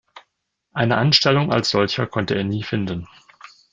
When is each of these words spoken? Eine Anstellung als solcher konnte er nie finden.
Eine 0.73 0.97
Anstellung 0.97 1.53
als 1.53 1.69
solcher 1.69 2.07
konnte 2.07 2.33
er 2.33 2.43
nie 2.43 2.63
finden. 2.63 3.07